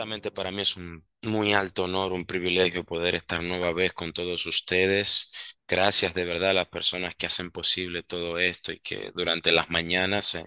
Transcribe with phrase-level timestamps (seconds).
[0.00, 4.14] Ciertamente para mí es un muy alto honor, un privilegio poder estar nueva vez con
[4.14, 5.30] todos ustedes.
[5.68, 9.68] Gracias de verdad a las personas que hacen posible todo esto y que durante las
[9.68, 10.46] mañanas se,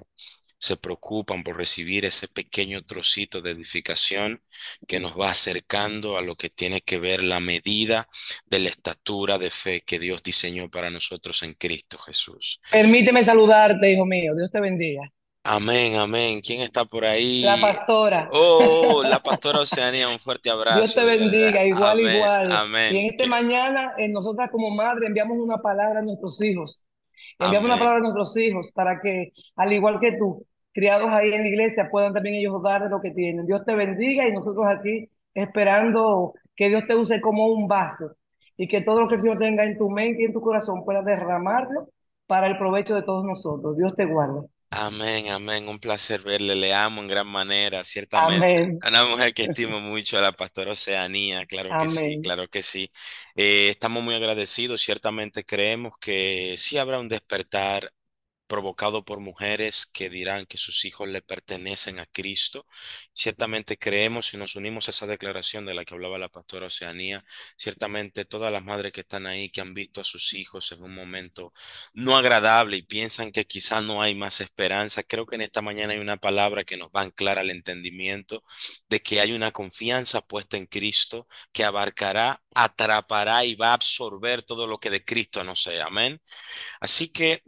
[0.57, 4.41] se preocupan por recibir ese pequeño trocito de edificación
[4.87, 8.09] que nos va acercando a lo que tiene que ver la medida
[8.47, 12.59] de la estatura de fe que Dios diseñó para nosotros en Cristo Jesús.
[12.71, 14.33] Permíteme saludarte, hijo mío.
[14.35, 15.13] Dios te bendiga.
[15.43, 16.41] Amén, amén.
[16.41, 17.05] ¿Quién está por
[17.41, 17.61] La ahí?
[17.61, 18.27] pastora.
[18.27, 21.55] Oh, la pastora Oceanía, un fuerte Dios te abrazo, de verdad.
[21.55, 22.63] bendiga, igual, Amén, igual.
[22.87, 26.85] Y en amén, que- mañana, eh, nosotras como madre enviamos una palabra a nuestros hijos.
[27.39, 31.33] Enviamos una amén, palabra a nuestros hijos para que, al igual que tú, criados ahí
[31.33, 33.45] en la iglesia, puedan también ellos dar de lo que tienen.
[33.45, 38.15] Dios te bendiga y nosotros aquí esperando que Dios te use como un vaso
[38.57, 40.83] y que todo lo que el Señor tenga en tu mente y en tu corazón
[40.85, 41.89] pueda derramarlo
[42.27, 43.77] para el provecho de todos nosotros.
[43.77, 44.47] Dios te guarde.
[44.75, 45.67] Amén, amén.
[45.67, 48.45] Un placer verle, le amo en gran manera, ciertamente.
[48.45, 48.79] Amén.
[48.87, 52.21] Una mujer que estimo mucho, a la pastora Oceanía, claro que sí, Amén.
[52.21, 52.91] claro que sí.
[53.35, 57.91] Eh, estamos muy agradecidos, ciertamente creemos que sí habrá un despertar
[58.53, 62.67] provocado por mujeres que dirán que sus hijos le pertenecen a Cristo.
[63.11, 67.25] Ciertamente creemos y nos unimos a esa declaración de la que hablaba la pastora Oceanía.
[67.57, 70.93] Ciertamente todas las madres que están ahí, que han visto a sus hijos en un
[70.93, 71.51] momento
[71.95, 75.93] no agradable y piensan que quizá no hay más esperanza, creo que en esta mañana
[75.93, 78.43] hay una palabra que nos va a anclar al entendimiento
[78.87, 84.43] de que hay una confianza puesta en Cristo que abarcará, atrapará y va a absorber
[84.43, 85.85] todo lo que de Cristo no sea.
[85.87, 86.21] Amén.
[86.79, 87.41] Así que,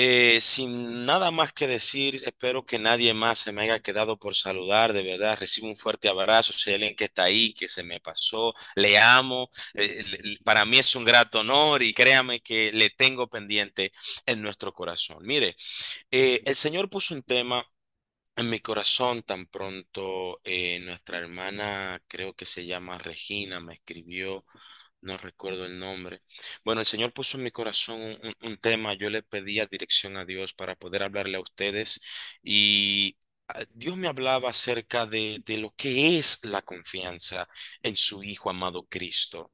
[0.00, 4.34] eh, sin nada más que decir, espero que nadie más se me haya quedado por
[4.36, 4.92] saludar.
[4.92, 6.52] De verdad, recibo un fuerte abrazo.
[6.52, 9.50] Si alguien que está ahí, que se me pasó, le amo.
[9.74, 10.04] eh,
[10.44, 13.92] para mí es un grato honor y créame que le tengo pendiente
[14.26, 15.18] en nuestro corazón.
[15.26, 15.56] Mire,
[16.10, 17.64] eh, el Señor puso un tema.
[18.36, 20.40] En mi corazón, tan pronto
[20.80, 24.44] nuestra hermana, creo que se llama Regina, me escribió
[25.00, 26.22] no recuerdo el nombre.
[26.64, 28.94] Bueno, el Señor puso en mi corazón un, tema.
[28.94, 32.00] Yo le pedía dirección a Dios para poder hablarle a ustedes
[32.42, 33.16] y
[33.48, 37.48] ah, Dios me hablaba acerca de, de lo que es la confianza
[37.82, 39.50] en su Hijo amado Cristo.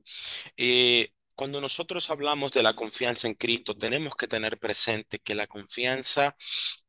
[0.56, 5.46] Eh, cuando nosotros hablamos de la confianza en Cristo, tenemos que tener presente que la
[5.46, 6.36] confianza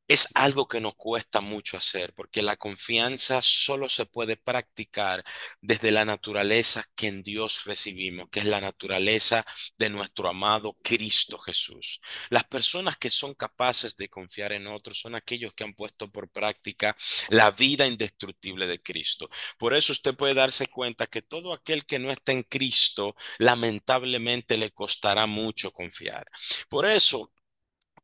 [0.08, 5.24] es algo que nos cuesta mucho hacer, porque la confianza solo se puede practicar
[5.62, 9.46] desde la naturaleza que en Dios recibimos, que es la naturaleza
[9.78, 12.02] de nuestro amado Cristo Jesús.
[12.30, 16.30] Las personas que son capaces de confiar en otros son aquellos que han puesto por
[16.30, 16.96] práctica
[17.30, 19.30] la vida indestructible de Cristo.
[19.58, 24.58] Por eso usted puede darse cuenta que todo aquel que no está en Cristo, lamentablemente
[24.58, 26.30] le costará mucho confiar.
[26.70, 27.32] Por eso,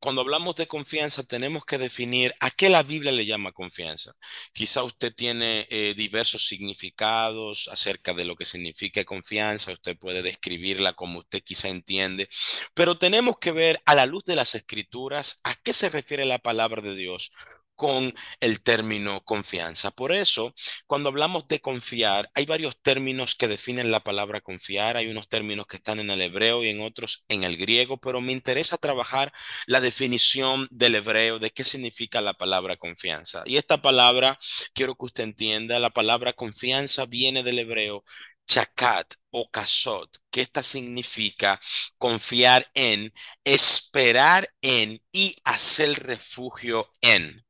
[0.02, 4.14] cuando hablamos de confianza, tenemos que definir a qué la Biblia le llama confianza.
[4.52, 10.94] Quizá usted tiene eh, diversos significados acerca de lo que significa confianza, usted puede describirla
[10.94, 12.28] como usted quizá entiende,
[12.74, 16.40] pero tenemos que ver a la luz de las escrituras a qué se refiere la
[16.40, 17.32] palabra de Dios
[17.82, 19.90] con el término confianza.
[19.90, 20.54] Por eso,
[20.86, 25.66] cuando hablamos de confiar, hay varios términos que definen la palabra confiar, hay unos términos
[25.66, 29.34] que están en el hebreo y en otros en el griego, pero me interesa trabajar
[29.66, 33.42] la definición del hebreo de qué significa la palabra confianza.
[33.48, 34.38] Y esta palabra,
[34.76, 38.04] quiero que usted entienda, la palabra confianza viene del hebreo
[38.46, 41.60] chakat o kasot, que esta significa
[41.98, 43.12] confiar en,
[43.44, 47.44] esperar en y hacer refugio en.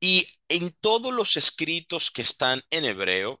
[0.00, 3.40] Y en todos los escritos que están en hebreo,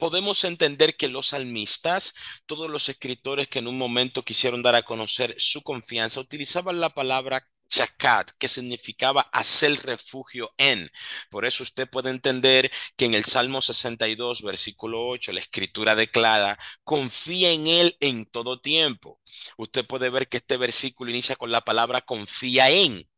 [0.00, 2.14] Podemos entender que los salmistas,
[2.46, 6.94] todos los escritores que en un momento quisieron dar a conocer su confianza, utilizaban la
[6.94, 10.90] palabra chakat, que significaba hacer refugio en.
[11.30, 16.58] Por eso usted puede entender que en el Salmo 62, versículo 8, la escritura declara,
[16.82, 19.20] confía en Él en todo tiempo.
[19.58, 23.09] Usted puede ver que este versículo inicia con la palabra confía en.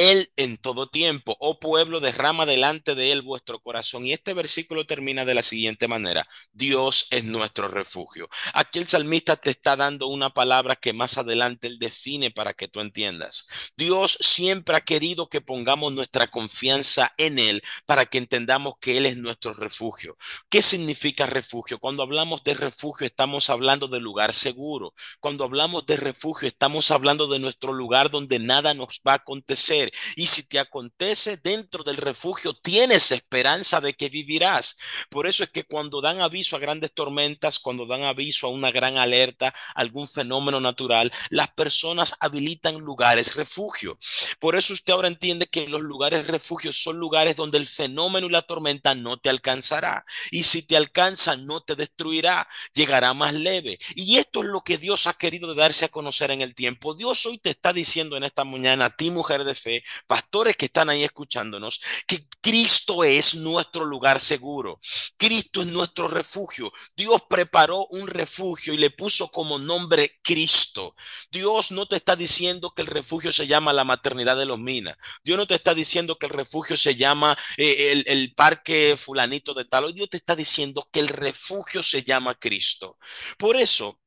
[0.00, 4.06] Él en todo tiempo, oh pueblo, derrama delante de él vuestro corazón.
[4.06, 8.30] Y este versículo termina de la siguiente manera, Dios es nuestro refugio.
[8.54, 12.66] Aquí el salmista te está dando una palabra que más adelante él define para que
[12.66, 13.46] tú entiendas.
[13.76, 19.04] Dios siempre ha querido que pongamos nuestra confianza en él para que entendamos que él
[19.04, 20.16] es nuestro refugio.
[20.48, 21.78] ¿Qué significa refugio?
[21.78, 24.94] Cuando hablamos de refugio estamos hablando de lugar seguro.
[25.20, 29.89] Cuando hablamos de refugio estamos hablando de nuestro lugar donde nada nos va a acontecer
[30.16, 34.78] Y si te acontece dentro del refugio, tienes esperanza de que vivirás.
[35.08, 38.70] Por eso es que cuando dan aviso a grandes tormentas, cuando dan aviso a una
[38.70, 43.98] gran alerta, algún fenómeno natural, las personas habilitan lugares refugio.
[44.38, 48.30] Por eso usted ahora entiende que los lugares refugio son lugares donde el fenómeno y
[48.30, 50.04] la tormenta no te alcanzará.
[50.30, 53.78] Y si te alcanza, no te destruirá, llegará más leve.
[53.94, 56.94] Y esto es lo que Dios ha querido darse a conocer en el tiempo.
[56.94, 59.69] Dios hoy te está diciendo en esta mañana, a ti mujer de fe,
[60.06, 64.80] pastores que están ahí escuchándonos, que Cristo es nuestro lugar seguro.
[65.16, 66.72] Cristo es nuestro refugio.
[66.96, 70.94] Dios preparó un refugio y le puso como nombre Cristo.
[71.30, 74.96] Dios no te está diciendo que el refugio se llama la maternidad de los Minas.
[75.22, 79.54] Dios no te está diciendo que el refugio se llama eh, el, el parque fulanito
[79.54, 79.92] de tal.
[79.94, 82.98] Dios te está diciendo que el refugio se llama Cristo.
[83.38, 83.99] Por eso,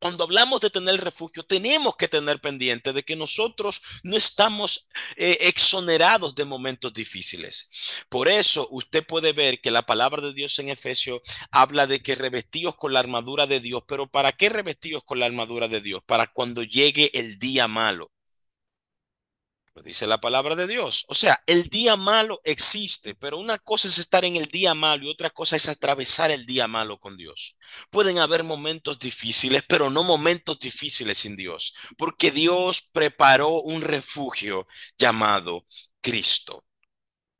[0.00, 5.38] cuando hablamos de tener refugio, tenemos que tener pendiente de que nosotros no estamos eh,
[5.42, 7.70] exonerados de momentos difíciles.
[8.08, 11.20] Por eso usted puede ver que la palabra de Dios en Efesios
[11.50, 15.26] habla de que revestidos con la armadura de Dios, pero ¿para qué revestidos con la
[15.26, 16.02] armadura de Dios?
[16.06, 18.10] Para cuando llegue el día malo.
[19.74, 21.04] Lo dice la palabra de Dios.
[21.08, 25.06] O sea, el día malo existe, pero una cosa es estar en el día malo
[25.06, 27.56] y otra cosa es atravesar el día malo con Dios.
[27.90, 34.66] Pueden haber momentos difíciles, pero no momentos difíciles sin Dios, porque Dios preparó un refugio
[34.98, 35.64] llamado
[36.00, 36.64] Cristo.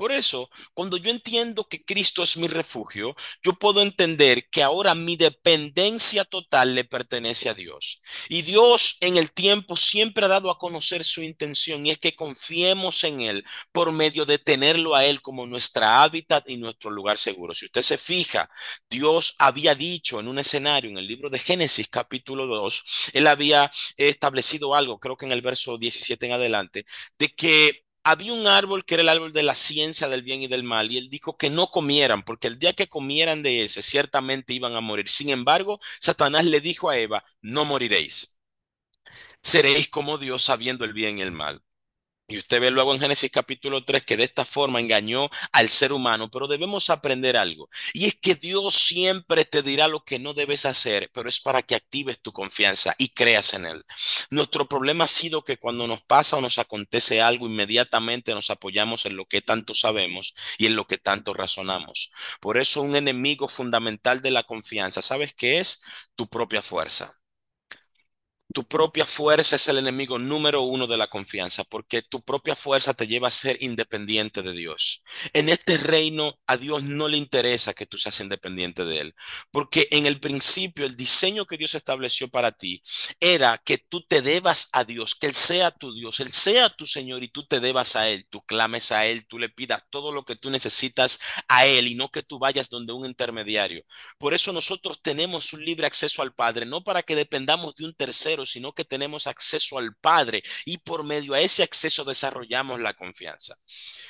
[0.00, 4.94] Por eso, cuando yo entiendo que Cristo es mi refugio, yo puedo entender que ahora
[4.94, 8.00] mi dependencia total le pertenece a Dios.
[8.30, 12.16] Y Dios en el tiempo siempre ha dado a conocer su intención y es que
[12.16, 17.18] confiemos en Él por medio de tenerlo a Él como nuestra hábitat y nuestro lugar
[17.18, 17.52] seguro.
[17.52, 18.48] Si usted se fija,
[18.88, 23.70] Dios había dicho en un escenario en el libro de Génesis capítulo 2, Él había
[23.98, 26.86] establecido algo, creo que en el verso 17 en adelante,
[27.18, 30.46] de que había un árbol que era el árbol de la ciencia del bien y
[30.48, 33.82] del mal, y él dijo que no comieran, porque el día que comieran de ese,
[33.82, 35.08] ciertamente iban a morir.
[35.08, 38.36] Sin embargo, Satanás le dijo a Eva, no moriréis.
[39.42, 41.62] Seréis como Dios sabiendo el bien y el mal.
[42.30, 45.92] Y usted ve luego en Génesis capítulo 3 que de esta forma engañó al ser
[45.92, 47.68] humano, pero debemos aprender algo.
[47.92, 51.62] Y es que Dios siempre te dirá lo que no debes hacer, pero es para
[51.62, 53.84] que actives tu confianza y creas en Él.
[54.30, 59.06] Nuestro problema ha sido que cuando nos pasa o nos acontece algo, inmediatamente nos apoyamos
[59.06, 62.12] en lo que tanto sabemos y en lo que tanto razonamos.
[62.40, 65.82] Por eso un enemigo fundamental de la confianza, ¿sabes qué es?
[66.14, 67.19] Tu propia fuerza.
[68.52, 72.94] Tu propia fuerza es el enemigo número uno de la confianza, porque tu propia fuerza
[72.94, 75.04] te lleva a ser independiente de Dios.
[75.32, 79.14] En este reino a Dios no le interesa que tú seas independiente de Él,
[79.52, 82.82] porque en el principio el diseño que Dios estableció para ti
[83.20, 86.86] era que tú te debas a Dios, que Él sea tu Dios, Él sea tu
[86.86, 90.10] Señor y tú te debas a Él, tú clames a Él, tú le pidas todo
[90.10, 93.84] lo que tú necesitas a Él y no que tú vayas donde un intermediario.
[94.18, 97.94] Por eso nosotros tenemos un libre acceso al Padre, no para que dependamos de un
[97.94, 102.94] tercero, sino que tenemos acceso al Padre y por medio a ese acceso desarrollamos la
[102.94, 103.56] confianza.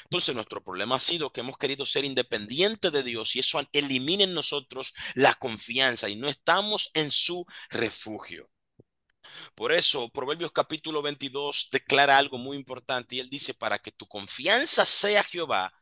[0.05, 4.25] Entonces nuestro problema ha sido que hemos querido ser independientes de Dios y eso elimina
[4.25, 8.51] en nosotros la confianza y no estamos en su refugio.
[9.55, 14.07] Por eso, Proverbios capítulo 22 declara algo muy importante y él dice, para que tu
[14.07, 15.73] confianza sea Jehová,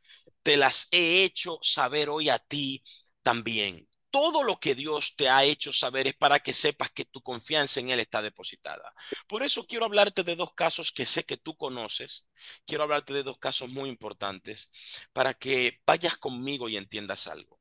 [0.43, 2.83] te las he hecho saber hoy a ti
[3.23, 7.23] también todo lo que Dios te ha hecho saber es para que sepas que tu
[7.23, 8.95] confianza en Él está depositada.
[9.27, 12.29] Por eso quiero hablarte de dos casos que sé que tú conoces.
[12.67, 14.71] Quiero hablarte de dos casos muy importantes
[15.13, 17.61] para que vayas conmigo y entiendas algo.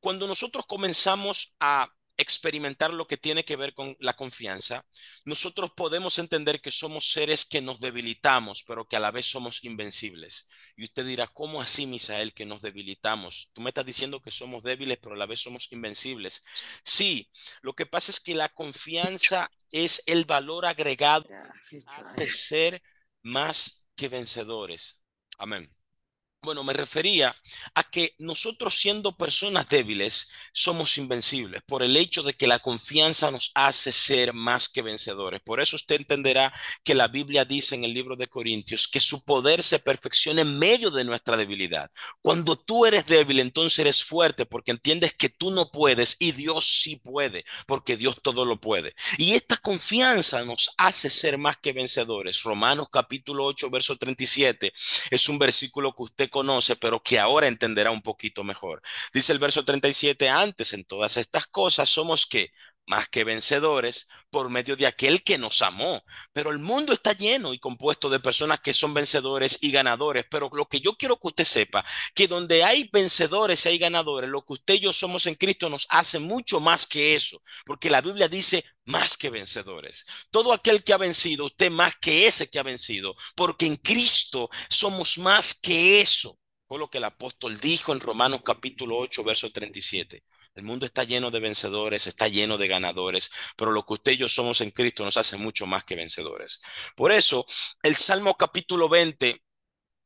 [0.00, 4.84] Cuando nosotros comenzamos a experimentar lo que tiene que ver con la confianza,
[5.24, 9.64] nosotros podemos entender que somos seres que nos debilitamos, pero que a la vez somos
[9.64, 10.48] invencibles.
[10.76, 13.50] Y usted dirá, ¿cómo así, Misael, que nos debilitamos?
[13.52, 16.44] Tú me estás diciendo que somos débiles, pero a la vez somos invencibles.
[16.84, 17.30] Sí,
[17.62, 21.26] lo que pasa es que la confianza es el valor agregado
[22.16, 22.82] de ser
[23.22, 25.02] más que vencedores.
[25.38, 25.72] Amén.
[26.44, 27.36] Bueno, me refería
[27.72, 33.30] a que nosotros siendo personas débiles somos invencibles por el hecho de que la confianza
[33.30, 35.40] nos hace ser más que vencedores.
[35.44, 39.24] Por eso usted entenderá que la Biblia dice en el libro de Corintios que su
[39.24, 41.92] poder se perfecciona en medio de nuestra debilidad.
[42.20, 46.66] Cuando tú eres débil, entonces eres fuerte porque entiendes que tú no puedes y Dios
[46.82, 48.96] sí puede, porque Dios todo lo puede.
[49.16, 52.42] Y esta confianza nos hace ser más que vencedores.
[52.42, 54.72] Romanos capítulo 8, verso 37
[55.08, 58.82] es un versículo que usted conoce, pero que ahora entenderá un poquito mejor.
[59.14, 62.52] Dice el verso 37, antes en todas estas cosas somos que
[62.86, 66.02] más que vencedores por medio de aquel que nos amó.
[66.32, 70.24] Pero el mundo está lleno y compuesto de personas que son vencedores y ganadores.
[70.30, 71.84] Pero lo que yo quiero que usted sepa,
[72.14, 75.68] que donde hay vencedores y hay ganadores, lo que usted y yo somos en Cristo
[75.68, 77.42] nos hace mucho más que eso.
[77.64, 80.06] Porque la Biblia dice más que vencedores.
[80.30, 83.14] Todo aquel que ha vencido, usted más que ese que ha vencido.
[83.34, 86.38] Porque en Cristo somos más que eso.
[86.66, 90.24] Fue lo que el apóstol dijo en Romanos capítulo 8, verso 37.
[90.54, 94.16] El mundo está lleno de vencedores, está lleno de ganadores, pero lo que usted y
[94.18, 96.60] yo somos en Cristo nos hace mucho más que vencedores.
[96.94, 97.46] Por eso,
[97.82, 99.42] el Salmo capítulo 20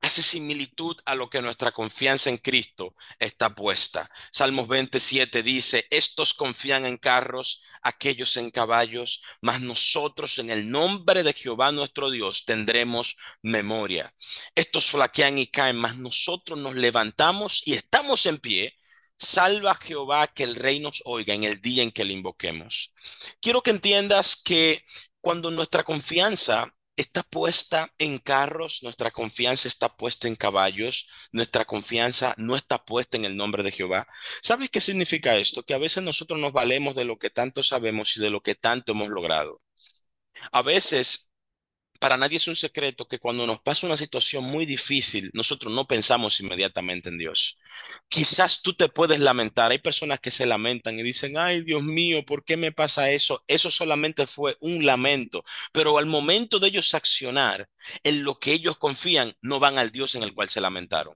[0.02, 4.08] hace similitud a lo que nuestra confianza en Cristo está puesta.
[4.30, 11.24] Salmos 27 dice, estos confían en carros, aquellos en caballos, mas nosotros en el nombre
[11.24, 14.14] de Jehová nuestro Dios tendremos memoria.
[14.54, 18.76] Estos flaquean y caen, mas nosotros nos levantamos y estamos en pie
[19.16, 22.92] Salva Jehová que el rey nos oiga en el día en que le invoquemos.
[23.40, 24.84] Quiero que entiendas que
[25.20, 32.34] cuando nuestra confianza está puesta en carros, nuestra confianza está puesta en caballos, nuestra confianza
[32.38, 34.06] no está puesta en el nombre de Jehová.
[34.42, 35.62] ¿Sabes qué significa esto?
[35.62, 38.54] Que a veces nosotros nos valemos de lo que tanto sabemos y de lo que
[38.54, 39.62] tanto hemos logrado.
[40.52, 41.30] A veces
[41.96, 45.86] para nadie es un secreto que cuando nos pasa una situación muy difícil, nosotros no
[45.86, 47.58] pensamos inmediatamente en Dios.
[48.08, 49.70] Quizás tú te puedes lamentar.
[49.72, 53.44] Hay personas que se lamentan y dicen, ay Dios mío, ¿por qué me pasa eso?
[53.46, 55.44] Eso solamente fue un lamento.
[55.72, 57.68] Pero al momento de ellos accionar
[58.02, 61.14] en lo que ellos confían, no van al Dios en el cual se lamentaron.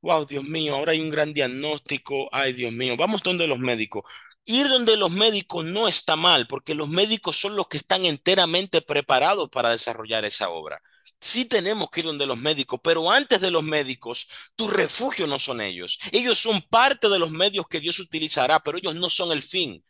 [0.00, 2.28] Wow, Dios mío, ahora hay un gran diagnóstico.
[2.32, 4.04] Ay, Dios mío, vamos donde los médicos.
[4.44, 8.82] Ir donde los médicos no está mal, porque los médicos son los que están enteramente
[8.82, 10.82] preparados para desarrollar esa obra.
[11.20, 15.38] Sí tenemos que ir donde los médicos, pero antes de los médicos, tu refugio no
[15.38, 15.98] son ellos.
[16.10, 19.84] Ellos son parte de los medios que Dios utilizará, pero ellos no son el fin.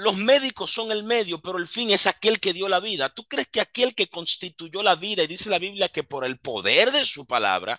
[0.00, 3.12] Los médicos son el medio, pero el fin es aquel que dio la vida.
[3.12, 6.38] ¿Tú crees que aquel que constituyó la vida, y dice la Biblia que por el
[6.38, 7.78] poder de su palabra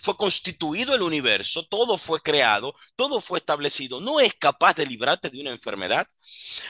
[0.00, 5.28] fue constituido el universo, todo fue creado, todo fue establecido, no es capaz de librarte
[5.28, 6.06] de una enfermedad?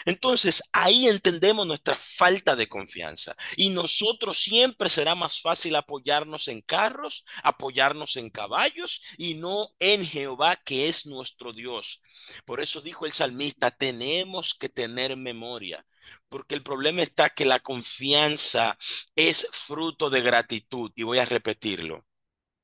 [0.05, 3.37] Entonces ahí entendemos nuestra falta de confianza.
[3.57, 10.07] Y nosotros siempre será más fácil apoyarnos en carros, apoyarnos en caballos y no en
[10.07, 12.03] Jehová, que es nuestro Dios.
[12.45, 15.87] Por eso dijo el salmista, tenemos que tener memoria,
[16.29, 18.79] porque el problema está que la confianza
[19.17, 22.05] es fruto de gratitud, y voy a repetirlo.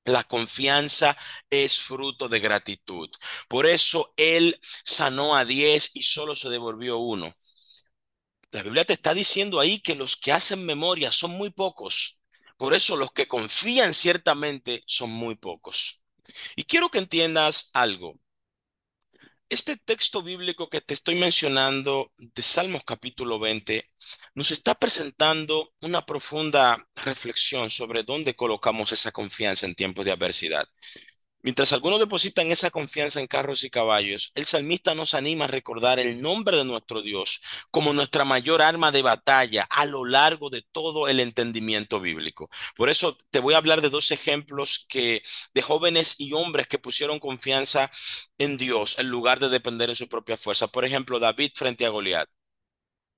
[0.07, 1.17] La confianza
[1.51, 3.11] es fruto de gratitud.
[3.49, 7.35] Por eso él sanó a diez y solo se devolvió uno.
[8.51, 12.19] La Biblia te está diciendo ahí que los que hacen memoria son muy pocos.
[12.57, 16.03] Por eso los que confían ciertamente son muy pocos.
[16.57, 18.21] Y quiero que entiendas algo.
[19.49, 23.89] Este texto bíblico que te estoy mencionando de Salmos capítulo 20
[24.35, 30.67] nos está presentando una profunda reflexión sobre dónde colocamos esa confianza en tiempos de adversidad.
[31.47, 36.01] Mientras algunos depositan esa confianza en carros y caballos, el salmista nos anima a recordar
[36.01, 40.63] el nombre de nuestro Dios como nuestra mayor arma de batalla a lo largo de
[40.73, 42.51] todo el entendimiento bíblico.
[42.75, 45.23] Por eso te voy a hablar de dos ejemplos que
[45.55, 47.93] de jóvenes y hombres que pusieron confianza
[48.39, 50.67] en Dios en lugar de depender en su propia fuerza.
[50.67, 52.29] Por ejemplo, David frente a Goliat.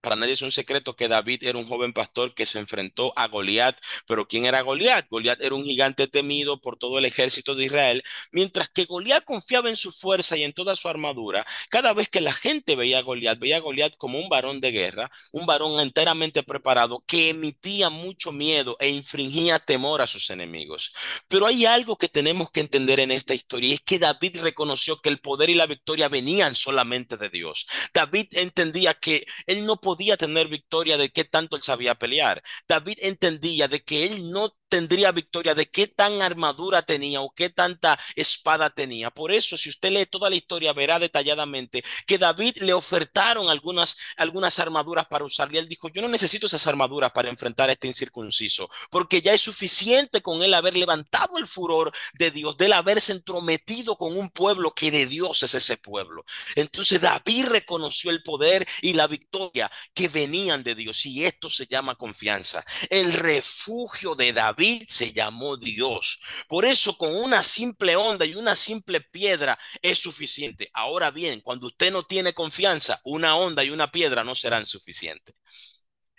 [0.00, 3.26] Para nadie es un secreto que David era un joven pastor que se enfrentó a
[3.26, 3.76] Goliat,
[4.06, 5.08] pero ¿quién era Goliat?
[5.10, 9.68] Goliat era un gigante temido por todo el ejército de Israel, mientras que Goliat confiaba
[9.68, 11.44] en su fuerza y en toda su armadura.
[11.68, 14.70] Cada vez que la gente veía a Goliat, veía a Goliat como un varón de
[14.70, 20.94] guerra, un varón enteramente preparado que emitía mucho miedo e infringía temor a sus enemigos.
[21.26, 24.96] Pero hay algo que tenemos que entender en esta historia y es que David reconoció
[24.98, 27.66] que el poder y la victoria venían solamente de Dios.
[27.92, 32.42] David entendía que él no podía tener victoria de qué tanto él sabía pelear.
[32.68, 37.50] David entendía de que él no tendría victoria de qué tan armadura tenía o qué
[37.50, 39.10] tanta espada tenía.
[39.10, 43.96] Por eso, si usted lee toda la historia, verá detalladamente que David le ofertaron algunas,
[44.16, 45.52] algunas armaduras para usar.
[45.52, 49.32] Y él dijo, yo no necesito esas armaduras para enfrentar a este incircunciso, porque ya
[49.32, 54.16] es suficiente con él haber levantado el furor de Dios, de él haberse entrometido con
[54.16, 56.24] un pueblo que de Dios es ese pueblo.
[56.54, 61.66] Entonces David reconoció el poder y la victoria que venían de Dios y esto se
[61.66, 62.64] llama confianza.
[62.90, 66.18] El refugio de David David se llamó Dios.
[66.48, 70.68] Por eso con una simple onda y una simple piedra es suficiente.
[70.74, 75.36] Ahora bien, cuando usted no tiene confianza, una onda y una piedra no serán suficientes.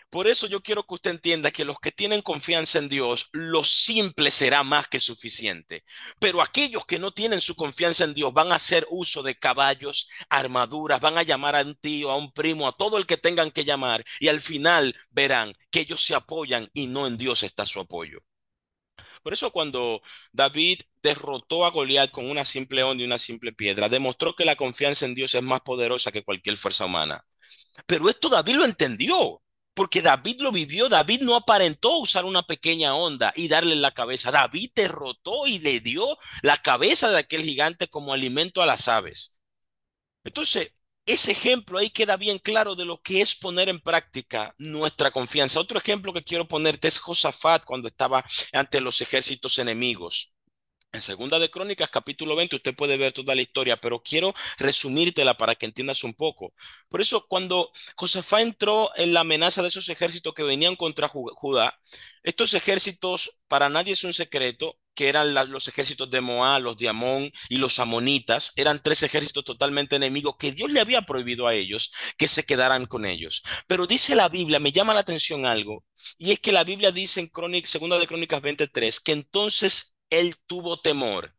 [0.09, 3.63] Por eso yo quiero que usted entienda que los que tienen confianza en Dios, lo
[3.63, 5.83] simple será más que suficiente.
[6.19, 10.07] Pero aquellos que no tienen su confianza en Dios van a hacer uso de caballos,
[10.29, 13.51] armaduras, van a llamar a un tío, a un primo, a todo el que tengan
[13.51, 17.65] que llamar y al final verán que ellos se apoyan y no en Dios está
[17.65, 18.19] su apoyo.
[19.21, 23.89] Por eso cuando David derrotó a Goliat con una simple onda y una simple piedra,
[23.89, 27.25] demostró que la confianza en Dios es más poderosa que cualquier fuerza humana.
[27.85, 29.41] Pero esto David lo entendió,
[29.73, 30.89] porque David lo vivió.
[30.89, 34.31] David no aparentó usar una pequeña onda y darle la cabeza.
[34.31, 39.39] David derrotó y le dio la cabeza de aquel gigante como alimento a las aves.
[40.23, 40.73] Entonces,
[41.05, 45.59] ese ejemplo ahí queda bien claro de lo que es poner en práctica nuestra confianza.
[45.59, 50.33] Otro ejemplo que quiero ponerte es Josafat cuando estaba ante los ejércitos enemigos.
[50.91, 55.37] En Segunda de Crónicas, capítulo 20, usted puede ver toda la historia, pero quiero resumírtela
[55.37, 56.53] para que entiendas un poco.
[56.89, 61.79] Por eso, cuando Josafat entró en la amenaza de esos ejércitos que venían contra Judá,
[62.23, 66.89] estos ejércitos, para nadie es un secreto, que eran los ejércitos de Moab, los de
[66.89, 71.53] Amón y los amonitas, eran tres ejércitos totalmente enemigos que Dios le había prohibido a
[71.53, 73.41] ellos que se quedaran con ellos.
[73.65, 75.85] Pero dice la Biblia, me llama la atención algo,
[76.17, 80.35] y es que la Biblia dice en Crónicas, Segunda de Crónicas 23, que entonces él
[80.45, 81.33] tuvo temor.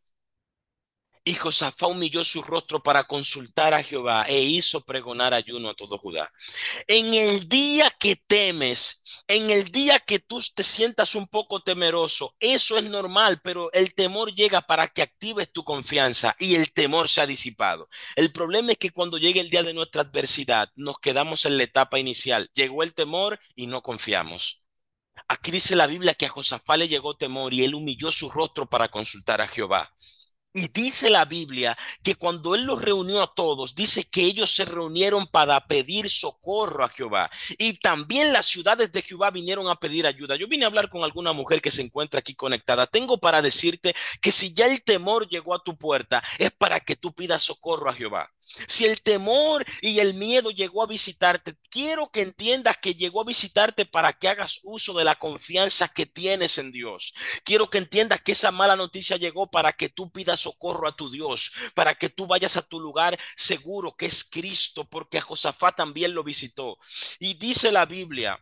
[1.22, 5.98] Y Josafá humilló su rostro para consultar a Jehová e hizo pregonar ayuno a todo
[5.98, 6.32] Judá.
[6.88, 12.34] En el día que temes, en el día que tú te sientas un poco temeroso,
[12.40, 17.08] eso es normal, pero el temor llega para que actives tu confianza y el temor
[17.08, 17.88] se ha disipado.
[18.16, 21.64] El problema es que cuando llegue el día de nuestra adversidad, nos quedamos en la
[21.64, 22.50] etapa inicial.
[22.54, 24.62] Llegó el temor y no confiamos.
[25.28, 28.68] Aquí dice la Biblia que a Josafá le llegó temor y él humilló su rostro
[28.68, 29.92] para consultar a Jehová.
[30.52, 34.64] Y dice la Biblia que cuando él los reunió a todos, dice que ellos se
[34.64, 37.30] reunieron para pedir socorro a Jehová.
[37.56, 40.34] Y también las ciudades de Jehová vinieron a pedir ayuda.
[40.34, 42.88] Yo vine a hablar con alguna mujer que se encuentra aquí conectada.
[42.88, 46.96] Tengo para decirte que si ya el temor llegó a tu puerta, es para que
[46.96, 48.28] tú pidas socorro a Jehová.
[48.66, 53.24] Si el temor y el miedo llegó a visitarte, quiero que entiendas que llegó a
[53.24, 57.14] visitarte para que hagas uso de la confianza que tienes en Dios.
[57.44, 61.10] Quiero que entiendas que esa mala noticia llegó para que tú pidas socorro a tu
[61.10, 66.14] Dios, para que tú vayas a tu lugar seguro que es Cristo, porque Josafat también
[66.14, 66.78] lo visitó.
[67.18, 68.38] Y dice la Biblia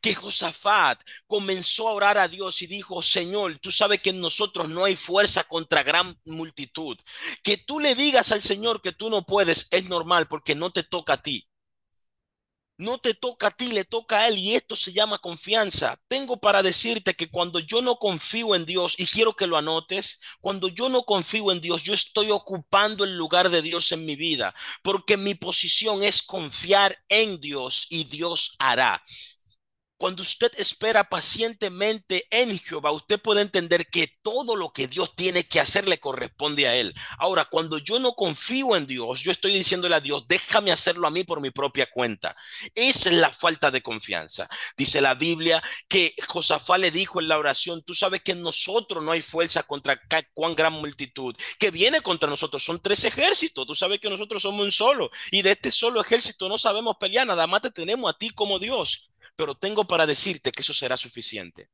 [0.00, 4.68] que Josafat comenzó a orar a Dios y dijo, Señor, tú sabes que en nosotros
[4.68, 6.96] no hay fuerza contra gran multitud.
[7.42, 10.82] Que tú le digas al Señor que tú no puedes es normal porque no te
[10.82, 11.48] toca a ti.
[12.76, 15.96] No te toca a ti, le toca a Él y esto se llama confianza.
[16.08, 20.20] Tengo para decirte que cuando yo no confío en Dios, y quiero que lo anotes,
[20.40, 24.16] cuando yo no confío en Dios, yo estoy ocupando el lugar de Dios en mi
[24.16, 29.04] vida, porque mi posición es confiar en Dios y Dios hará.
[30.04, 35.44] Cuando usted espera pacientemente en Jehová, usted puede entender que todo lo que Dios tiene
[35.44, 36.94] que hacer le corresponde a Él.
[37.16, 41.10] Ahora, cuando yo no confío en Dios, yo estoy diciéndole a Dios, déjame hacerlo a
[41.10, 42.36] mí por mi propia cuenta.
[42.74, 44.46] Esa es la falta de confianza.
[44.76, 49.02] Dice la Biblia que Josafá le dijo en la oración, tú sabes que en nosotros
[49.02, 49.98] no hay fuerza contra
[50.34, 52.62] cuán gran multitud que viene contra nosotros.
[52.62, 53.66] Son tres ejércitos.
[53.66, 57.26] Tú sabes que nosotros somos un solo y de este solo ejército no sabemos pelear.
[57.26, 60.96] Nada más te tenemos a ti como Dios pero tengo para decirte que eso será
[60.96, 61.68] suficiente.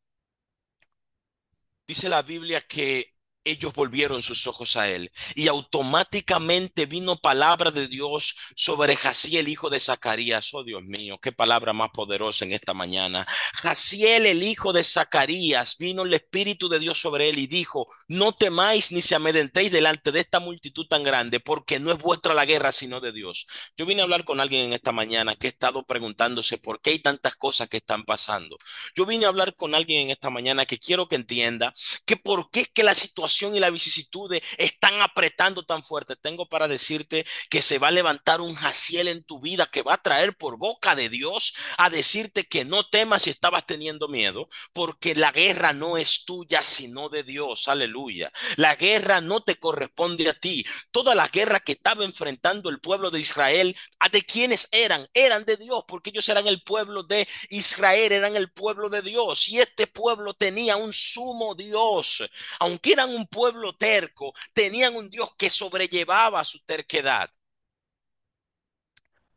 [1.87, 7.88] Dice la Biblia que ellos volvieron sus ojos a él y automáticamente vino palabra de
[7.88, 10.53] Dios sobre Jaciel, hijo de Zacarías.
[10.53, 13.26] Oh Dios mío, qué palabra más poderosa en esta mañana.
[13.55, 18.33] Jaciel, el hijo de Zacarías, vino el Espíritu de Dios sobre él y dijo, no
[18.33, 22.44] temáis ni se amedrentéis delante de esta multitud tan grande, porque no es vuestra la
[22.44, 23.46] guerra, sino de Dios.
[23.76, 26.90] Yo vine a hablar con alguien en esta mañana que ha estado preguntándose por qué
[26.90, 28.59] hay tantas cosas que están pasando.
[28.94, 31.72] Yo vine a hablar con alguien en esta mañana que quiero que entienda
[32.05, 36.49] que por qué es que la situación y la vicisitudes están apretando tan fuerte, tengo
[36.49, 40.03] para decirte que se va a levantar un jaciel en tu vida que va a
[40.03, 45.14] traer por boca de Dios a decirte que no temas si estabas teniendo miedo, porque
[45.14, 47.69] la guerra no es tuya, sino de Dios.
[47.69, 48.33] Aleluya.
[48.57, 50.64] La guerra no te corresponde a ti.
[50.90, 53.77] Toda la guerra que estaba enfrentando el pueblo de Israel,
[54.11, 55.09] ¿de quiénes eran?
[55.14, 59.49] Eran de Dios, porque ellos eran el pueblo de Israel, eran el pueblo de Dios.
[59.49, 62.23] Y este pueblo tenía un sumo Dios,
[62.59, 67.30] aunque eran un pueblo terco, tenían un Dios que sobrellevaba su terquedad.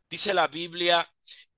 [0.08, 1.08] Dice la Biblia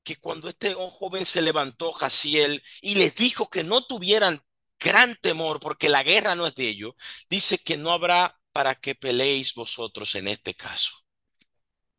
[0.02, 4.42] que cuando este joven se levantó, Jaciel, y les dijo que no tuvieran
[4.78, 6.94] gran temor, porque la guerra no es de ellos,
[7.28, 10.92] dice que no habrá para que peleéis vosotros en este caso.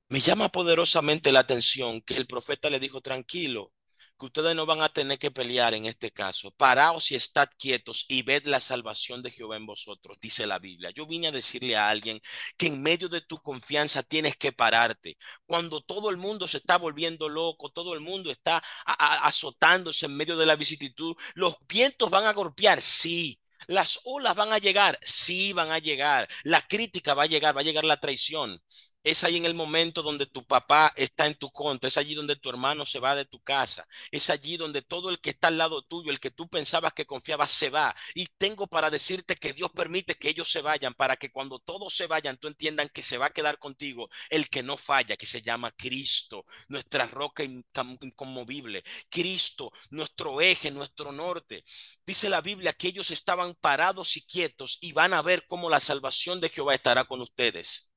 [0.09, 3.73] Me llama poderosamente la atención que el profeta le dijo, tranquilo,
[4.17, 6.51] que ustedes no van a tener que pelear en este caso.
[6.51, 10.91] Paraos y estad quietos y ved la salvación de Jehová en vosotros, dice la Biblia.
[10.91, 12.19] Yo vine a decirle a alguien
[12.57, 15.17] que en medio de tu confianza tienes que pararte.
[15.45, 20.37] Cuando todo el mundo se está volviendo loco, todo el mundo está azotándose en medio
[20.37, 23.39] de la vicisitud, los vientos van a golpear, sí.
[23.67, 26.29] Las olas van a llegar, sí van a llegar.
[26.43, 28.61] La crítica va a llegar, va a llegar la traición.
[29.03, 32.35] Es ahí en el momento donde tu papá está en tu contra, es allí donde
[32.35, 35.57] tu hermano se va de tu casa, es allí donde todo el que está al
[35.57, 37.95] lado tuyo, el que tú pensabas que confiabas, se va.
[38.15, 41.95] Y tengo para decirte que Dios permite que ellos se vayan para que cuando todos
[41.95, 45.25] se vayan, tú entiendan que se va a quedar contigo el que no falla, que
[45.25, 51.63] se llama Cristo, nuestra roca inconmovible, Cristo, nuestro eje, nuestro norte.
[52.05, 55.79] Dice la Biblia que ellos estaban parados y quietos y van a ver cómo la
[55.79, 57.91] salvación de Jehová estará con ustedes.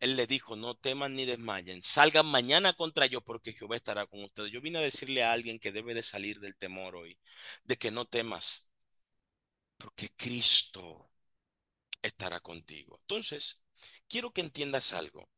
[0.00, 4.22] Él le dijo, no teman ni desmayen, salgan mañana contra yo porque Jehová estará con
[4.24, 4.52] ustedes.
[4.52, 7.18] Yo vine a decirle a alguien que debe de salir del temor hoy,
[7.64, 8.68] de que no temas,
[9.76, 11.10] porque Cristo
[12.02, 12.98] estará contigo.
[13.02, 13.64] Entonces,
[14.08, 15.30] quiero que entiendas algo.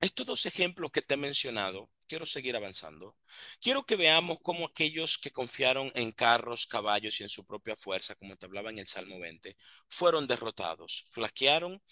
[0.00, 3.16] Estos dos ejemplos que te he mencionado, quiero seguir avanzando.
[3.60, 8.14] Quiero que veamos cómo aquellos que confiaron en carros, caballos y en su propia fuerza,
[8.16, 9.56] como te hablaba en el Salmo 20,
[9.88, 11.82] fueron derrotados, flaquearon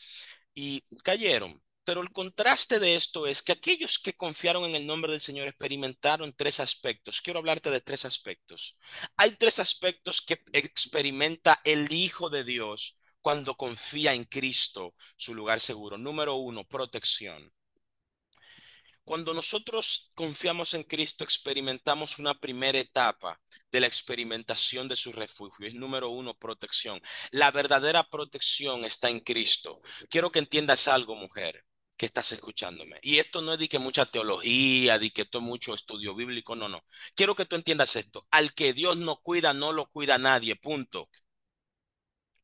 [0.54, 1.62] y cayeron.
[1.86, 5.46] Pero el contraste de esto es que aquellos que confiaron en el nombre del Señor
[5.46, 7.22] experimentaron tres aspectos.
[7.22, 8.76] Quiero hablarte de tres aspectos.
[9.16, 15.60] Hay tres aspectos que experimenta el Hijo de Dios cuando confía en Cristo, su lugar
[15.60, 15.96] seguro.
[15.96, 17.52] Número uno, protección.
[19.04, 25.68] Cuando nosotros confiamos en Cristo, experimentamos una primera etapa de la experimentación de su refugio.
[25.68, 27.00] Es número uno, protección.
[27.30, 29.80] La verdadera protección está en Cristo.
[30.10, 31.64] Quiero que entiendas algo, mujer
[31.96, 32.98] que estás escuchándome.
[33.02, 36.56] Y esto no es de que mucha teología, de que esto es mucho estudio bíblico,
[36.56, 36.84] no, no.
[37.14, 38.26] Quiero que tú entiendas esto.
[38.30, 41.08] Al que Dios no cuida, no lo cuida nadie, punto.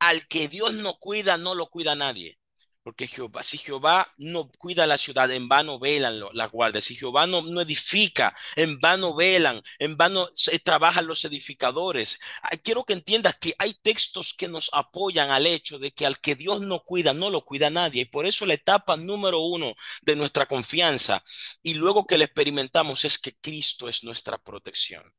[0.00, 2.38] Al que Dios no cuida, no lo cuida nadie.
[2.83, 6.85] Porque Jehová, si Jehová no cuida la ciudad, en vano velan las guardias.
[6.85, 10.29] Si Jehová no, no edifica, en vano velan, en vano
[10.64, 12.18] trabajan los edificadores.
[12.64, 16.35] Quiero que entiendas que hay textos que nos apoyan al hecho de que al que
[16.35, 18.03] Dios no cuida, no lo cuida nadie.
[18.03, 21.23] Y por eso la etapa número uno de nuestra confianza
[21.62, 25.14] y luego que la experimentamos es que Cristo es nuestra protección.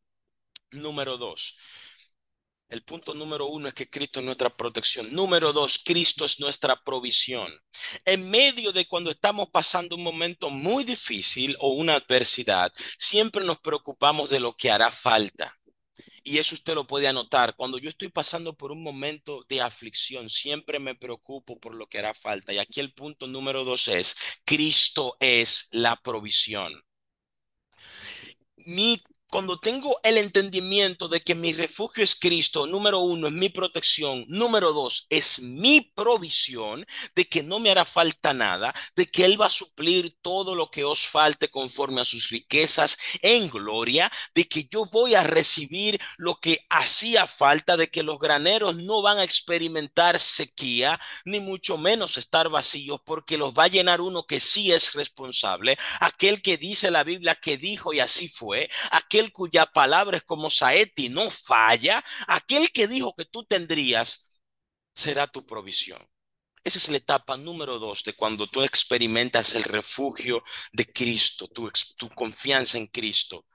[0.72, 1.58] Número dos,
[2.74, 5.14] el punto número uno es que Cristo es nuestra protección.
[5.14, 7.54] Número dos, Cristo es nuestra provisión.
[8.04, 13.60] En medio de cuando estamos pasando un momento muy difícil o una adversidad, siempre nos
[13.60, 15.56] preocupamos de lo que hará falta.
[16.24, 17.56] Y eso usted lo puede anotar.
[17.56, 22.00] Cuando yo estoy pasando por un momento de aflicción, siempre me preocupo por lo que
[22.00, 22.54] hará falta.
[22.54, 26.74] Y aquí el punto número dos es, Cristo es la provisión.
[28.66, 29.00] Mi
[29.34, 34.26] cuando tengo el entendimiento de que mi refugio es Cristo, número uno, es mi protección,
[34.28, 39.42] número dos, es mi provisión, de que no me hará falta nada, de que Él
[39.42, 44.48] va a suplir todo lo que os falte conforme a sus riquezas en gloria, de
[44.48, 49.18] que yo voy a recibir lo que hacía falta, de que los graneros no van
[49.18, 54.40] a experimentar sequía, ni mucho menos estar vacíos, porque los va a llenar uno que
[54.40, 59.66] sí es responsable, aquel que dice la Biblia que dijo y así fue, aquel cuya
[59.66, 64.42] palabra es como saeti, no falla, aquel que dijo que tú tendrías,
[64.94, 66.02] será tu provisión.
[66.64, 71.70] Esa es la etapa número dos de cuando tú experimentas el refugio de Cristo, tu,
[71.98, 73.46] tu confianza en Cristo.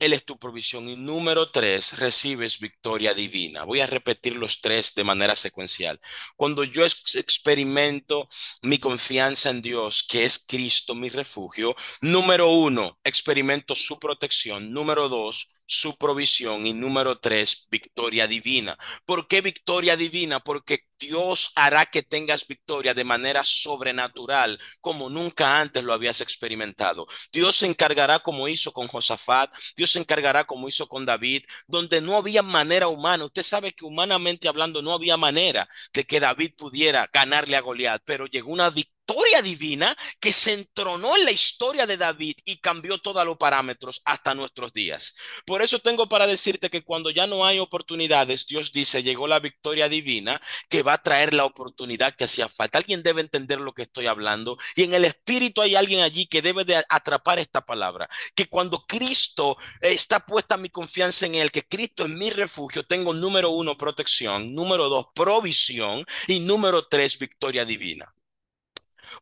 [0.00, 0.88] Él es tu provisión.
[0.88, 3.64] Y número tres, recibes victoria divina.
[3.64, 6.00] Voy a repetir los tres de manera secuencial.
[6.36, 8.28] Cuando yo experimento
[8.62, 14.72] mi confianza en Dios, que es Cristo mi refugio, número uno, experimento su protección.
[14.72, 16.66] Número dos, su provisión.
[16.66, 18.76] Y número tres, victoria divina.
[19.04, 20.40] ¿Por qué victoria divina?
[20.40, 27.06] Porque Dios hará que tengas victoria de manera sobrenatural, como nunca antes lo habías experimentado.
[27.32, 32.00] Dios se encargará como hizo con Josafat, Dios se encargará como hizo con David, donde
[32.00, 33.24] no había manera humana.
[33.24, 38.02] Usted sabe que humanamente hablando no había manera de que David pudiera ganarle a Goliat,
[38.04, 42.58] pero llegó una victoria historia divina que se entronó en la historia de David y
[42.58, 45.16] cambió todos los parámetros hasta nuestros días.
[45.44, 49.40] Por eso tengo para decirte que cuando ya no hay oportunidades, Dios dice, llegó la
[49.40, 52.78] victoria divina que va a traer la oportunidad que hacía falta.
[52.78, 56.40] Alguien debe entender lo que estoy hablando y en el espíritu hay alguien allí que
[56.40, 61.66] debe de atrapar esta palabra, que cuando Cristo está puesta mi confianza en él, que
[61.66, 67.64] Cristo es mi refugio, tengo número uno protección, número dos provisión y número tres victoria
[67.64, 68.14] divina.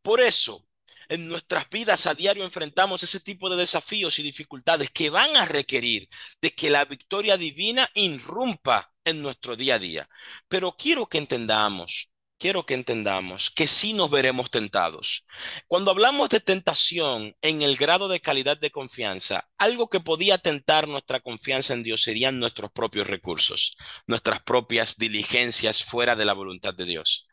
[0.02, 0.64] Por eso,
[1.10, 5.46] En nuestras vidas a diario enfrentamos ese tipo de desafíos y dificultades que van a
[5.46, 6.08] requerir
[6.42, 10.08] de que la victoria divina irrumpa en nuestro día a día.
[10.48, 15.26] Pero quiero que entendamos quiero que entendamos que sí nos veremos tentados.
[15.66, 20.88] Cuando hablamos de tentación en el grado de calidad de confianza, algo que podía tentar
[20.88, 26.74] nuestra confianza en Dios serían nuestros propios recursos, nuestras propias diligencias fuera de la voluntad
[26.74, 27.26] de Dios,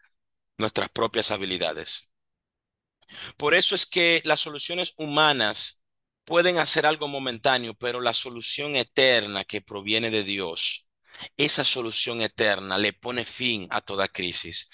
[0.57, 2.11] nuestras propias habilidades.
[3.37, 5.81] Por eso es que las soluciones humanas
[6.25, 10.85] pueden hacer algo momentáneo, pero la solución eterna que proviene de Dios
[11.37, 14.69] esa solución eterna le pone fin a toda crisis.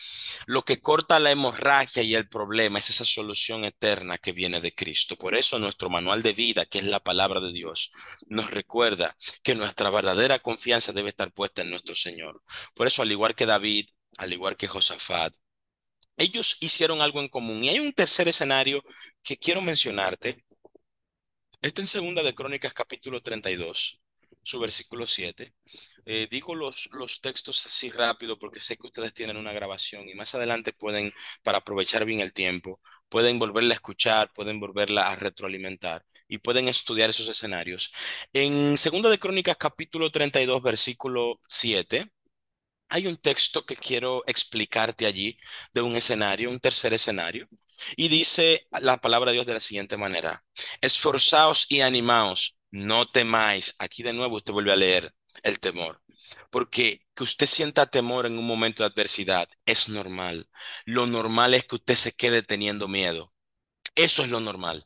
[0.46, 4.74] Lo que corta la hemorragia y el problema es esa solución eterna que viene de
[4.74, 5.15] Cristo.
[5.17, 7.91] Por eso nuestro manual de vida, que es la palabra de Dios,
[8.28, 12.41] nos recuerda que nuestra verdadera confianza debe estar puesta en nuestro Señor.
[12.74, 15.34] Por eso, al igual que David, al igual que Josafat,
[16.17, 17.63] ellos hicieron algo en común.
[17.63, 18.84] Y hay un tercer escenario
[19.24, 20.43] que quiero mencionarte.
[21.62, 24.02] Está en Segunda de Crónicas capítulo 32
[24.43, 25.54] su versículo 7.
[26.06, 30.15] Eh, digo los, los textos así rápido porque sé que ustedes tienen una grabación y
[30.15, 35.15] más adelante pueden, para aprovechar bien el tiempo, pueden volverla a escuchar, pueden volverla a
[35.15, 37.93] retroalimentar y pueden estudiar esos escenarios.
[38.34, 42.12] En Segunda de Crónicas capítulo 32 versículo 7
[42.91, 45.38] hay un texto que quiero explicarte allí
[45.73, 47.47] de un escenario, un tercer escenario,
[47.95, 50.43] y dice la palabra de Dios de la siguiente manera,
[50.82, 53.75] esforzaos y animaos, no temáis.
[53.80, 56.01] Aquí de nuevo usted vuelve a leer el temor.
[56.49, 60.49] Porque que usted sienta temor en un momento de adversidad es normal.
[60.86, 63.34] Lo normal es que usted se quede teniendo miedo.
[63.95, 64.86] Eso es lo normal.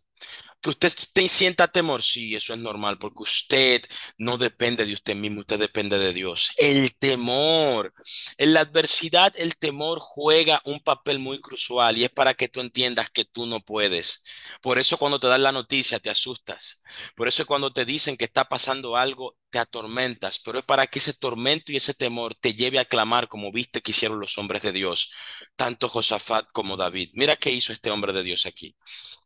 [0.65, 0.89] Que usted
[1.28, 3.84] sienta temor, sí, eso es normal, porque usted
[4.17, 6.54] no depende de usted mismo, usted depende de Dios.
[6.58, 7.93] El temor,
[8.39, 12.62] en la adversidad, el temor juega un papel muy crucial y es para que tú
[12.62, 14.23] entiendas que tú no puedes.
[14.60, 16.82] Por eso cuando te dan la noticia te asustas.
[17.15, 20.39] Por eso cuando te dicen que está pasando algo, te atormentas.
[20.39, 23.82] Pero es para que ese tormento y ese temor te lleve a clamar como viste
[23.82, 25.12] que hicieron los hombres de Dios,
[25.56, 27.12] tanto Josafat como David.
[27.13, 28.75] Mira qué hizo este hombre de Dios aquí.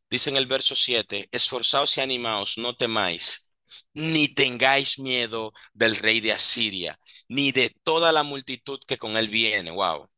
[0.09, 3.53] Dice en el verso 7, esforzaos y animaos, no temáis,
[3.93, 9.29] ni tengáis miedo del rey de Asiria, ni de toda la multitud que con él
[9.29, 9.71] viene.
[9.71, 10.09] Wow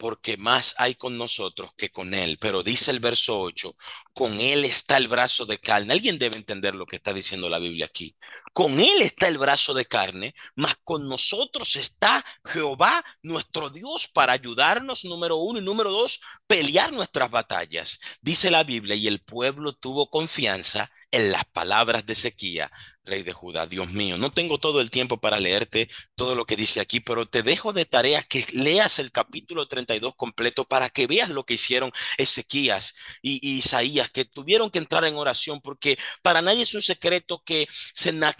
[0.00, 2.38] porque más hay con nosotros que con Él.
[2.40, 3.76] Pero dice el verso 8,
[4.14, 5.92] con Él está el brazo de carne.
[5.92, 8.16] Alguien debe entender lo que está diciendo la Biblia aquí.
[8.52, 14.32] Con Él está el brazo de carne, más con nosotros está Jehová, nuestro Dios, para
[14.32, 18.00] ayudarnos, número uno, y número dos, pelear nuestras batallas.
[18.20, 22.68] Dice la Biblia, y el pueblo tuvo confianza en las palabras de Ezequiel,
[23.04, 23.66] rey de Judá.
[23.66, 27.26] Dios mío, no tengo todo el tiempo para leerte todo lo que dice aquí, pero
[27.26, 31.54] te dejo de tarea que leas el capítulo 32 completo para que veas lo que
[31.54, 36.82] hicieron Ezequías y, Isaías, que tuvieron que entrar en oración, porque para nadie es un
[36.82, 37.68] secreto que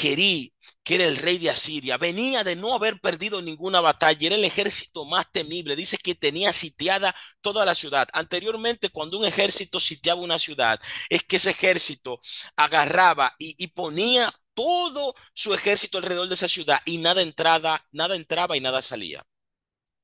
[0.00, 4.36] Sennaquerí que era el rey de Asiria, venía de no haber perdido ninguna batalla, era
[4.36, 8.08] el ejército más temible, dice que tenía sitiada toda la ciudad.
[8.14, 12.20] Anteriormente, cuando un ejército sitiaba una ciudad, es que ese ejército
[12.56, 18.56] agarraba y, ponía todo su ejército alrededor de esa ciudad y nada entrada, nada entraba
[18.56, 19.24] y nada salía.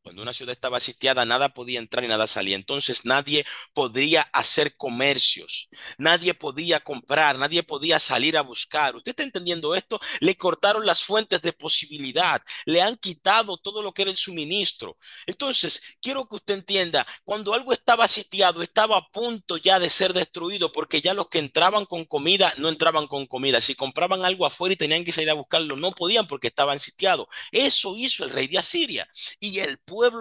[0.07, 2.55] Cuando una ciudad estaba sitiada, nada podía entrar y nada salía.
[2.55, 8.95] Entonces nadie podría hacer comercios, nadie podía comprar, nadie podía salir a buscar.
[8.95, 9.99] ¿Usted está entendiendo esto?
[10.21, 14.97] Le cortaron las fuentes de posibilidad, le han quitado todo lo que era el suministro.
[15.27, 20.13] Entonces, quiero que usted entienda, cuando algo estaba sitiado, estaba a punto ya de ser
[20.13, 23.61] destruido, porque ya los que entraban con comida no entraban con comida.
[23.61, 27.27] Si compraban algo afuera y tenían que salir a buscarlo, no podían porque estaban sitiados.
[27.51, 29.09] Eso hizo el rey de Asiria.
[29.41, 29.79] Y el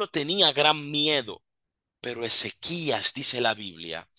[0.09, 1.43] tenía gran miedo,
[2.01, 4.09] pero Ezequías, dice la Biblia,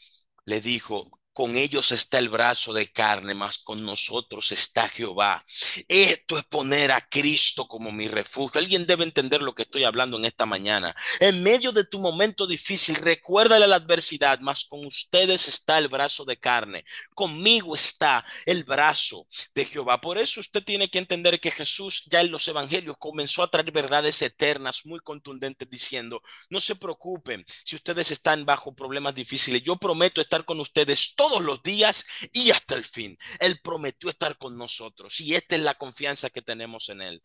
[0.47, 5.45] le dijo, con ellos está el brazo de carne, mas con nosotros está Jehová.
[5.87, 8.59] Esto es poner a Cristo como mi refugio.
[8.59, 10.97] Alguien debe entender lo que estoy hablando en esta mañana.
[11.21, 16.25] En medio de tu momento difícil, recuérdale la adversidad, mas con ustedes está el brazo
[16.25, 16.87] de carne.
[17.15, 20.01] Conmigo está el brazo de Jehová.
[20.01, 23.73] Por eso usted tiene que entender que Jesús ya en los evangelios comenzó a traer
[23.73, 29.63] verdades eternas muy contundentes diciendo, no se preocupen si ustedes están bajo problemas difíciles.
[29.63, 33.19] Yo prometo estar con ustedes los días y hasta el fin.
[33.41, 37.23] Él prometió estar con nosotros y esta es la confianza que tenemos en Él.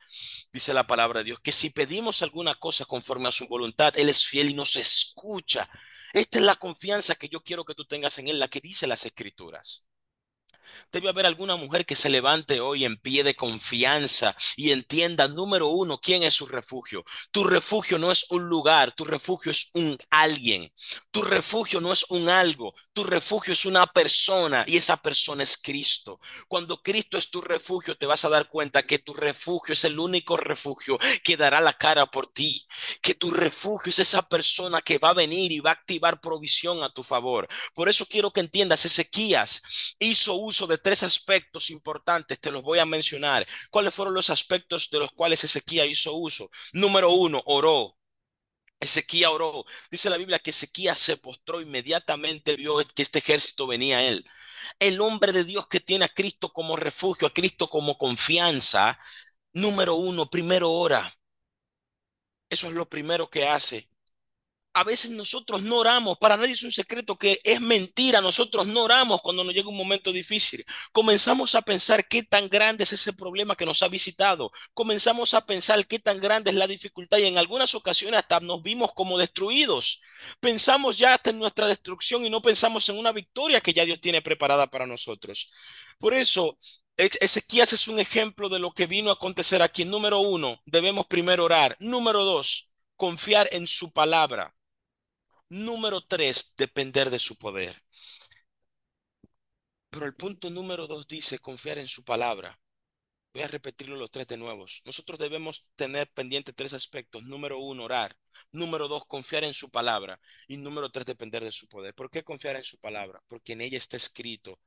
[0.52, 4.10] Dice la palabra de Dios, que si pedimos alguna cosa conforme a su voluntad, Él
[4.10, 5.70] es fiel y nos escucha.
[6.14, 8.88] Esta es la confianza que yo quiero que tú tengas en Él, la que dice
[8.88, 9.86] las escrituras.
[10.92, 15.68] Debe haber alguna mujer que se levante hoy en pie de confianza y entienda, número
[15.68, 17.04] uno, quién es su refugio.
[17.32, 20.72] Tu refugio no es un lugar, tu refugio es un alguien.
[21.12, 25.58] Tu refugio no es un algo, tu refugio es una persona y esa persona es
[25.58, 26.20] Cristo.
[26.48, 30.00] Cuando Cristo es tu refugio, te vas a dar cuenta que tu refugio es el
[30.00, 32.66] único refugio que dará la cara por ti,
[33.02, 36.84] que tu refugio es esa persona que va a venir y va a activar provisión
[36.84, 37.48] a tu favor.
[37.74, 39.62] Por eso quiero que entiendas, Ezequías
[40.00, 43.48] hizo uso de tres aspectos importantes, te los voy a mencionar.
[43.70, 46.50] ¿Cuáles fueron los aspectos de los cuales Ezequías hizo uso?
[46.74, 47.98] Número uno, oró.
[48.80, 49.66] Ezequías oró.
[49.92, 54.26] Dice la Biblia que Ezequías se postró inmediatamente, vio que este ejército venía a él.
[54.80, 59.00] El hombre de Dios que tiene a Cristo como refugio, a Cristo como confianza,
[59.54, 61.16] número uno, primero ora.
[62.50, 63.91] Eso es lo primero que hace
[64.74, 68.84] a veces nosotros no oramos, para nadie es un secreto que es mentira, nosotros no
[68.84, 70.66] oramos cuando nos llega un momento difícil.
[70.92, 75.46] Comenzamos a pensar qué tan grande es ese problema que nos ha visitado, comenzamos a
[75.46, 79.18] pensar qué tan grande es la dificultad y en algunas ocasiones hasta nos vimos como
[79.18, 80.02] destruidos.
[80.40, 84.00] Pensamos ya hasta en nuestra destrucción y no pensamos en una victoria que ya Dios
[84.00, 85.52] tiene preparada para nosotros.
[86.00, 86.58] Por eso,
[86.98, 89.86] Ezequías es un ejemplo de lo que vino a acontecer aquí.
[89.86, 91.76] Número uno, debemos primero orar.
[91.80, 94.54] Número dos, confiar en su palabra.
[95.52, 97.84] Número tres, depender de su poder.
[99.90, 102.58] Pero el punto número dos dice confiar en su palabra.
[103.34, 104.82] Voy a repetirlo los tres de nuevos.
[104.86, 107.24] Nosotros debemos tener pendiente tres aspectos.
[107.24, 108.18] Número uno, orar.
[108.54, 110.22] Número dos, confiar en su palabra.
[110.48, 111.94] Y número tres, depender de su poder.
[111.96, 113.22] ¿Por qué confiar en su palabra?
[113.28, 114.58] Porque en ella está escrito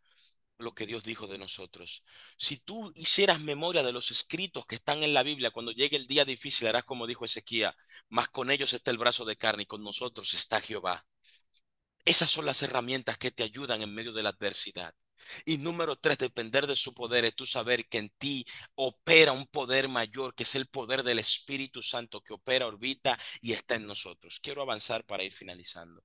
[0.59, 2.05] lo que Dios dijo de nosotros.
[2.37, 6.07] Si tú hicieras memoria de los escritos que están en la Biblia, cuando llegue el
[6.07, 7.73] día difícil harás como dijo Ezequiel,
[8.09, 11.07] mas con ellos está el brazo de carne y con nosotros está Jehová.
[12.05, 14.95] Esas son las herramientas que te ayudan en medio de la adversidad.
[15.45, 19.47] Y número tres, depender de su poder es tú saber que en ti opera un
[19.47, 23.87] poder mayor, que es el poder del Espíritu Santo que opera, orbita y está en
[23.87, 24.40] nosotros.
[24.40, 26.03] Quiero avanzar para ir finalizando.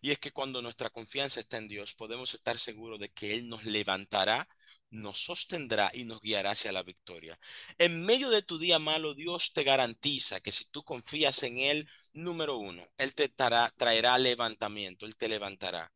[0.00, 3.48] Y es que cuando nuestra confianza está en Dios, podemos estar seguros de que Él
[3.48, 4.48] nos levantará,
[4.90, 7.38] nos sostendrá y nos guiará hacia la victoria.
[7.78, 11.88] En medio de tu día malo, Dios te garantiza que si tú confías en Él,
[12.12, 15.92] número uno, Él te traerá levantamiento, Él te levantará.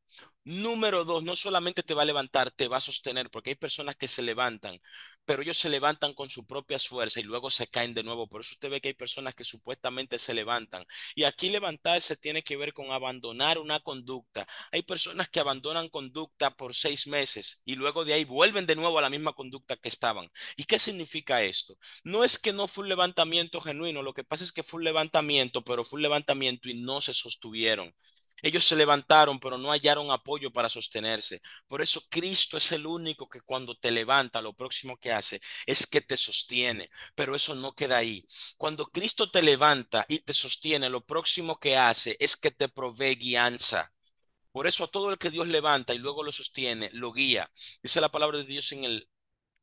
[0.51, 3.97] Número dos, no solamente te va a levantar, te va a sostener, porque hay personas
[3.97, 4.81] que se levantan,
[5.27, 8.27] pero ellos se levantan con su propia fuerza y luego se caen de nuevo.
[8.29, 10.87] Por eso usted ve que hay personas que supuestamente se levantan.
[11.15, 14.47] Y aquí levantarse tiene que ver con abandonar una conducta.
[14.73, 18.99] Hay personas que abandonan conducta por seis meses y luego de ahí vuelven de nuevo
[18.99, 20.31] a la misma conducta que estaban.
[20.57, 21.77] ¿Y qué significa esto?
[22.05, 24.85] No es que no fue un levantamiento genuino, lo que pasa es que fue un
[24.85, 27.95] levantamiento, pero fue un levantamiento y no se sostuvieron.
[28.43, 31.41] Ellos se levantaron, pero no hallaron apoyo para sostenerse.
[31.67, 35.87] Por eso Cristo es el único que cuando te levanta, lo próximo que hace es
[35.87, 36.91] que te sostiene.
[37.15, 38.25] Pero eso no queda ahí.
[38.57, 43.17] Cuando Cristo te levanta y te sostiene, lo próximo que hace es que te provee
[43.17, 43.93] guianza.
[44.53, 47.51] Por eso a todo el que Dios levanta y luego lo sostiene, lo guía.
[47.83, 49.09] Dice la palabra de Dios en el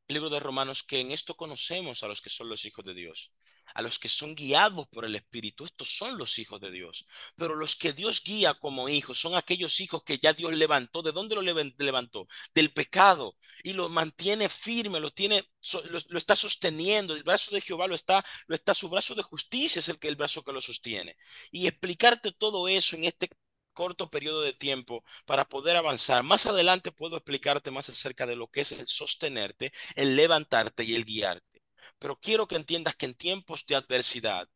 [0.08, 3.32] libro de Romanos que en esto conocemos a los que son los hijos de Dios
[3.74, 5.66] a los que son guiados por el Espíritu.
[5.66, 7.06] Estos son los hijos de Dios.
[7.36, 11.02] Pero los que Dios guía como hijos son aquellos hijos que ya Dios levantó.
[11.02, 12.28] ¿De dónde lo levantó?
[12.54, 13.38] Del pecado.
[13.64, 15.44] Y lo mantiene firme, lo tiene,
[15.90, 17.16] lo, está sosteniendo.
[17.16, 20.08] El brazo de Jehová lo está, lo está, su brazo de justicia es el que
[20.08, 21.18] el brazo que lo sostiene.
[21.52, 23.30] Y explicarte todo eso en este
[23.76, 26.24] corto periodo de tiempo para poder avanzar.
[26.24, 30.96] Más adelante puedo explicarte más acerca de lo que es el sostenerte, el levantarte y
[30.96, 31.62] el guiarte.
[32.00, 34.50] Pero quiero que entiendas que en tiempos de adversidad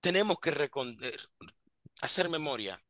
[0.00, 1.16] tenemos que eh,
[2.02, 2.82] hacer memoria,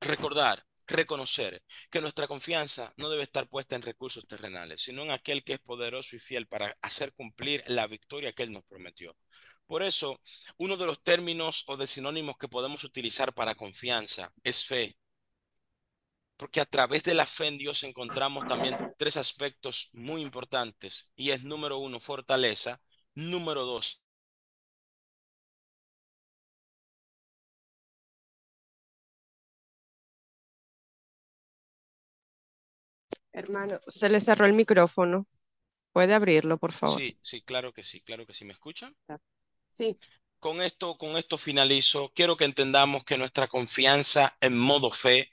[0.00, 5.44] recordar, reconocer que nuestra confianza no debe estar puesta en recursos terrenales, sino en aquel
[5.44, 9.16] que es poderoso y fiel para hacer cumplir la victoria que Él nos prometió.
[9.66, 10.20] Por eso,
[10.58, 14.96] uno de los términos o de sinónimos que podemos utilizar para confianza es fe.
[16.36, 21.30] Porque a través de la fe en Dios encontramos también tres aspectos muy importantes y
[21.30, 22.80] es número uno, fortaleza,
[23.16, 24.02] Número dos.
[33.32, 35.26] Hermano, se le cerró el micrófono.
[35.92, 36.98] ¿Puede abrirlo, por favor?
[36.98, 38.44] Sí, sí, claro que sí, claro que sí.
[38.44, 38.96] ¿Me escuchan?
[40.38, 42.12] Con esto, con esto finalizo.
[42.14, 45.30] Quiero que entendamos que nuestra confianza en modo fe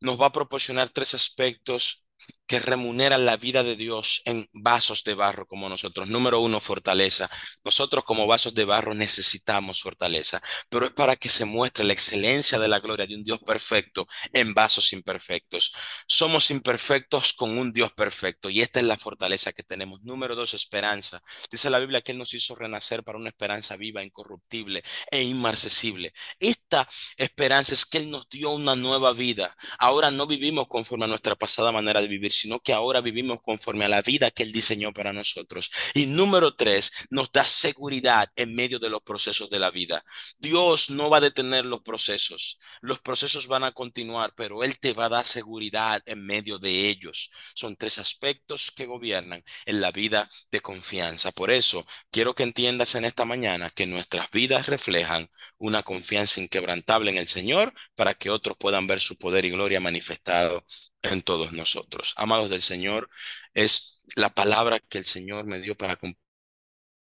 [0.00, 2.04] nos va a proporcionar tres aspectos
[2.50, 6.08] que remuneran la vida de Dios en vasos de barro como nosotros.
[6.08, 7.30] Número uno, fortaleza.
[7.62, 12.58] Nosotros como vasos de barro necesitamos fortaleza, pero es para que se muestre la excelencia
[12.58, 15.72] de la gloria de un Dios perfecto en vasos imperfectos.
[16.08, 20.02] Somos imperfectos con un Dios perfecto y esta es la fortaleza que tenemos.
[20.02, 21.22] Número dos, esperanza.
[21.52, 24.82] Dice la Biblia que Él nos hizo renacer para una esperanza viva, incorruptible
[25.12, 26.12] e inmarcesible.
[26.40, 29.56] Esta esperanza es que Él nos dio una nueva vida.
[29.78, 33.84] Ahora no vivimos conforme a nuestra pasada manera de vivir, sino que ahora vivimos conforme
[33.84, 35.70] a la vida que Él diseñó para nosotros.
[35.94, 40.04] Y número tres, nos da seguridad en medio de los procesos de la vida.
[40.38, 42.58] Dios no va a detener los procesos.
[42.80, 46.88] Los procesos van a continuar, pero Él te va a dar seguridad en medio de
[46.88, 47.30] ellos.
[47.54, 51.32] Son tres aspectos que gobiernan en la vida de confianza.
[51.32, 57.10] Por eso, quiero que entiendas en esta mañana que nuestras vidas reflejan una confianza inquebrantable
[57.10, 60.64] en el Señor para que otros puedan ver su poder y gloria manifestado
[61.02, 62.14] en todos nosotros.
[62.16, 63.10] Amados del Señor,
[63.54, 65.98] es la palabra que el Señor me dio para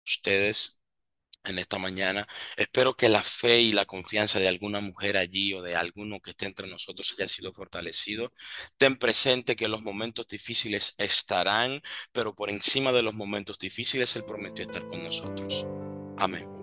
[0.06, 0.80] ustedes
[1.44, 2.28] en esta mañana.
[2.58, 6.32] Espero que la fe y la confianza de alguna mujer allí o de alguno que
[6.32, 8.34] esté entre nosotros haya sido fortalecido.
[8.78, 11.82] Ten presente que los momentos difíciles estarán,
[12.12, 15.66] pero por encima de los momentos difíciles Él prometió estar con nosotros.
[16.18, 16.59] Amén.